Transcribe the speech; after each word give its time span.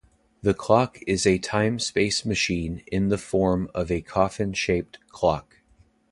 The 0.41 0.55
Clock 0.55 0.97
is 1.05 1.27
a 1.27 1.37
time-space 1.37 2.25
machine 2.25 2.81
in 2.87 3.09
the 3.09 3.19
form 3.19 3.69
of 3.75 3.91
a 3.91 4.01
coffin-shaped 4.01 4.97
clock. 5.09 5.59